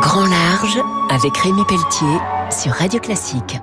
Grand 0.00 0.26
Large 0.26 0.80
avec 1.10 1.36
Rémi 1.36 1.64
Pelletier 1.68 2.16
sur 2.50 2.72
Radio 2.72 2.98
Classique. 2.98 3.58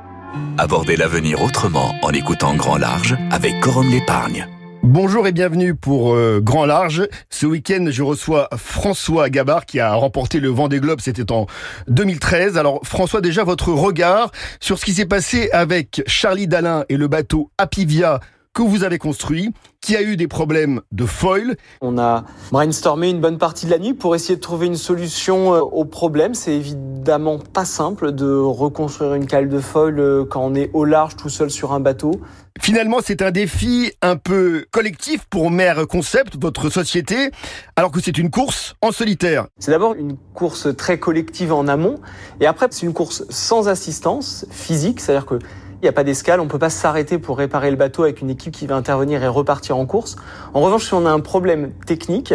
Abordez 0.60 0.96
l'avenir 0.96 1.42
autrement 1.42 1.96
en 2.04 2.12
écoutant 2.12 2.54
Grand 2.54 2.78
Large 2.78 3.18
avec 3.32 3.60
Corum 3.62 3.90
l'épargne. 3.90 4.48
Bonjour 4.84 5.26
et 5.26 5.32
bienvenue 5.32 5.74
pour 5.74 6.14
euh, 6.14 6.40
Grand 6.40 6.68
Large. 6.68 7.08
Ce 7.32 7.48
week-end, 7.48 7.88
je 7.90 8.04
reçois 8.04 8.48
François 8.58 9.32
Gabard 9.32 9.66
qui 9.66 9.80
a 9.80 9.92
remporté 9.96 10.40
le 10.40 10.50
Vendée 10.50 10.80
Globe, 10.80 11.02
c'était 11.02 11.32
en 11.32 11.48
2013. 11.88 12.60
Alors 12.60 12.80
François, 12.84 13.22
déjà 13.22 13.44
votre 13.44 13.72
regard 13.72 14.32
sur 14.60 14.78
ce 14.78 14.86
qui 14.86 14.94
s'est 14.94 15.08
passé 15.08 15.50
avec 15.52 16.04
Charlie 16.06 16.48
Dalin 16.48 16.86
et 16.90 16.98
le 16.98 17.08
bateau 17.08 17.50
Apivia 17.58 18.20
que 18.60 18.64
vous 18.70 18.84
avez 18.84 18.98
construit, 18.98 19.54
qui 19.80 19.96
a 19.96 20.02
eu 20.02 20.18
des 20.18 20.28
problèmes 20.28 20.82
de 20.92 21.06
foil. 21.06 21.56
On 21.80 21.98
a 21.98 22.26
brainstormé 22.52 23.10
une 23.10 23.22
bonne 23.22 23.38
partie 23.38 23.66
de 23.66 23.72
la 23.72 23.80
nuit 23.80 23.94
pour 23.94 24.16
essayer 24.16 24.36
de 24.36 24.42
trouver 24.42 24.68
une 24.68 24.76
solution 24.76 25.54
euh, 25.54 25.60
au 25.62 25.86
problème. 25.86 26.34
C'est 26.34 26.56
évidemment 26.56 27.40
pas 27.40 27.64
simple 27.64 28.12
de 28.12 28.30
reconstruire 28.30 29.14
une 29.14 29.28
cale 29.28 29.48
de 29.48 29.62
foil 29.62 29.98
euh, 29.98 30.26
quand 30.26 30.42
on 30.44 30.56
est 30.56 30.72
au 30.74 30.84
large 30.84 31.16
tout 31.16 31.30
seul 31.30 31.50
sur 31.50 31.72
un 31.72 31.80
bateau. 31.80 32.12
Finalement, 32.60 32.98
c'est 33.02 33.22
un 33.22 33.32
défi 33.32 33.94
un 34.02 34.18
peu 34.18 34.66
collectif 34.72 35.24
pour 35.30 35.52
Mère 35.52 35.88
Concept, 35.88 36.36
votre 36.42 36.70
société, 36.70 37.32
alors 37.78 37.92
que 37.92 38.02
c'est 38.02 38.18
une 38.18 38.30
course 38.30 38.76
en 38.82 38.92
solitaire. 38.92 39.48
C'est 39.60 39.72
d'abord 39.72 39.94
une 39.94 40.18
course 40.34 40.68
très 40.76 41.00
collective 41.00 41.54
en 41.54 41.70
amont, 41.70 41.96
et 42.42 42.46
après 42.46 42.68
c'est 42.72 42.86
une 42.86 42.92
course 42.92 43.24
sans 43.30 43.70
assistance 43.70 44.46
physique, 44.52 45.00
c'est-à-dire 45.00 45.26
que 45.26 45.40
il 45.82 45.86
n'y 45.86 45.90
a 45.90 45.94
pas 45.94 46.04
d'escale, 46.04 46.42
on 46.42 46.46
ne 46.46 46.50
peut 46.50 46.60
pas 46.60 46.70
s'arrêter 46.70 47.18
pour 47.18 47.38
réparer 47.38 47.72
le 47.72 47.78
bateau 47.78 48.04
avec 48.04 48.22
une 48.22 48.30
équipe 48.30 48.54
qui 48.54 48.68
va 48.68 48.76
intervenir 48.76 49.24
et 49.24 49.28
repartir 49.28 49.78
en 49.78 49.86
course. 49.86 50.18
En 50.54 50.60
revanche, 50.60 50.88
si 50.88 50.94
on 50.94 51.06
a 51.06 51.10
un 51.10 51.22
problème 51.22 51.72
technique, 51.86 52.34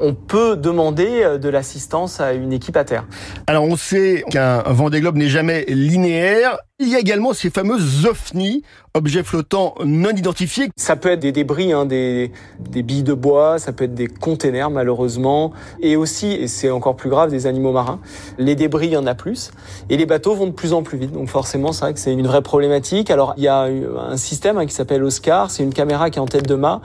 on 0.00 0.14
peut 0.14 0.56
demander 0.56 1.22
euh, 1.22 1.38
de 1.38 1.48
l'assistance 1.48 2.20
à 2.20 2.32
une 2.32 2.52
équipe 2.52 2.76
à 2.76 2.84
terre. 2.84 3.06
Alors 3.46 3.64
on 3.64 3.76
sait 3.76 4.24
qu'un 4.30 4.62
Vendée 4.62 5.00
Globe 5.00 5.16
n'est 5.16 5.28
jamais 5.28 5.64
linéaire. 5.68 6.58
Il 6.82 6.88
y 6.88 6.96
a 6.96 6.98
également 6.98 7.34
ces 7.34 7.50
fameuses 7.50 8.06
OVNI, 8.06 8.62
objets 8.94 9.22
flottants 9.22 9.74
non 9.84 10.12
identifiés. 10.12 10.70
Ça 10.76 10.96
peut 10.96 11.10
être 11.10 11.20
des 11.20 11.30
débris, 11.30 11.74
hein, 11.74 11.84
des, 11.84 12.32
des 12.58 12.82
billes 12.82 13.02
de 13.02 13.12
bois, 13.12 13.58
ça 13.58 13.72
peut 13.72 13.84
être 13.84 13.94
des 13.94 14.06
containers 14.06 14.70
malheureusement, 14.70 15.52
et 15.82 15.96
aussi, 15.96 16.32
et 16.32 16.48
c'est 16.48 16.70
encore 16.70 16.96
plus 16.96 17.10
grave, 17.10 17.28
des 17.28 17.46
animaux 17.46 17.72
marins. 17.72 18.00
Les 18.38 18.54
débris, 18.54 18.86
il 18.86 18.92
y 18.92 18.96
en 18.96 19.06
a 19.06 19.14
plus, 19.14 19.50
et 19.90 19.98
les 19.98 20.06
bateaux 20.06 20.34
vont 20.34 20.46
de 20.46 20.52
plus 20.52 20.72
en 20.72 20.82
plus 20.82 20.96
vite. 20.96 21.12
Donc 21.12 21.28
forcément, 21.28 21.72
c'est 21.72 21.84
vrai 21.84 21.92
que 21.92 22.00
c'est 22.00 22.14
une 22.14 22.26
vraie 22.26 22.40
problématique. 22.40 23.10
Alors 23.10 23.34
il 23.36 23.42
y 23.42 23.48
a 23.48 23.64
un 23.64 24.16
système 24.16 24.56
hein, 24.56 24.64
qui 24.64 24.74
s'appelle 24.74 25.04
Oscar, 25.04 25.50
c'est 25.50 25.62
une 25.62 25.74
caméra 25.74 26.08
qui 26.08 26.18
est 26.18 26.22
en 26.22 26.26
tête 26.26 26.48
de 26.48 26.54
mât, 26.54 26.80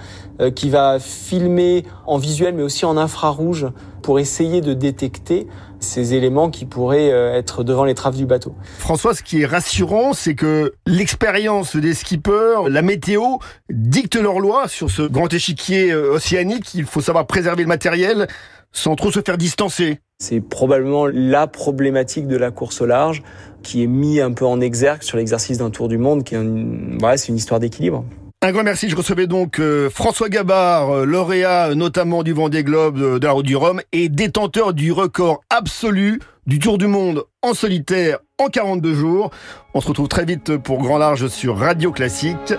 qui 0.56 0.70
va 0.70 1.00
filmer 1.00 1.84
en 2.06 2.18
visuel, 2.18 2.54
mais 2.56 2.64
aussi 2.64 2.86
en 2.86 2.98
infrarouge 2.98 3.68
pour 4.02 4.20
essayer 4.20 4.62
de 4.62 4.74
détecter 4.74 5.48
ces 5.80 6.14
éléments 6.14 6.50
qui 6.50 6.66
pourraient 6.66 7.12
euh, 7.12 7.34
être 7.34 7.64
devant 7.64 7.86
les 7.86 7.96
traves 7.96 8.16
du 8.16 8.26
bateau. 8.26 8.54
François, 8.78 9.14
ce 9.14 9.24
qui 9.24 9.42
est 9.42 9.46
rassurant, 9.46 10.14
c'est 10.14 10.36
que 10.36 10.74
l'expérience 10.86 11.76
des 11.76 11.94
skippers, 11.94 12.70
la 12.70 12.82
météo, 12.82 13.22
dicte 13.70 14.16
leurs 14.16 14.40
lois 14.40 14.68
sur 14.68 14.90
ce 14.90 15.04
grand 15.04 15.32
échiquier 15.34 15.92
euh, 15.92 16.14
océanique. 16.14 16.74
Il 16.76 16.86
faut 16.86 17.02
savoir 17.02 17.26
préserver 17.28 17.64
le 17.64 17.68
matériel 17.68 18.28
sans 18.72 18.96
trop 18.96 19.12
se 19.12 19.22
faire 19.22 19.38
distancer. 19.38 20.00
C'est 20.20 20.42
probablement 20.42 21.08
la 21.08 21.48
problématique 21.48 22.28
de 22.28 22.38
la 22.38 22.52
course 22.52 22.82
au 22.82 22.86
large 22.86 23.24
qui 23.64 23.84
est 23.84 23.88
mis 23.88 24.22
un 24.22 24.34
peu 24.34 24.46
en 24.46 24.62
exergue 24.62 25.02
sur 25.02 25.18
l'exercice 25.18 25.58
d'un 25.58 25.72
tour 25.72 25.88
du 25.88 25.98
monde, 25.98 26.24
qui 26.24 26.36
est 26.36 26.38
une, 26.38 27.00
ouais, 27.02 27.18
c'est 27.18 27.30
une 27.30 27.38
histoire 27.38 27.60
d'équilibre. 27.60 28.06
Un 28.46 28.52
grand 28.52 28.64
merci. 28.64 28.90
Je 28.90 28.96
recevais 28.96 29.26
donc 29.26 29.60
euh, 29.60 29.90
François 29.90 30.30
Gabard, 30.30 30.92
euh, 30.92 31.04
lauréat 31.04 31.70
euh, 31.70 31.74
notamment 31.74 32.22
du 32.22 32.32
Vendée 32.32 32.64
Globe 32.64 33.00
de, 33.00 33.18
de 33.18 33.26
la 33.26 33.34
Route 33.34 33.48
du 33.48 33.56
Rhum 33.56 33.82
et 33.92 34.08
détenteur 34.08 34.76
du 34.76 34.92
record 34.92 35.42
absolu 35.50 36.22
du 36.46 36.60
Tour 36.60 36.78
du 36.78 36.86
Monde 36.86 37.24
en 37.42 37.56
solitaire 37.56 38.20
en 38.38 38.50
42 38.50 38.94
jours. 38.94 39.32
On 39.74 39.82
se 39.82 39.88
retrouve 39.88 40.10
très 40.10 40.26
vite 40.26 40.58
pour 40.58 40.78
Grand 40.78 41.00
Large 41.00 41.28
sur 41.30 41.58
Radio 41.58 41.92
Classique. 41.92 42.54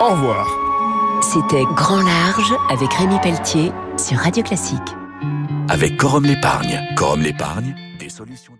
Au 0.00 0.12
revoir. 0.12 0.48
C'était 1.20 1.64
Grand 1.76 2.00
Large 2.00 2.54
avec 2.70 2.90
Rémi 2.94 3.16
Pelletier 3.22 3.70
sur 3.98 4.16
Radio 4.16 4.42
Classique. 4.42 4.80
Avec 5.68 5.98
Corum 5.98 6.24
l'épargne. 6.24 6.80
Corum 6.96 7.20
l'épargne, 7.20 7.74
des 7.98 8.08
solutions 8.08 8.54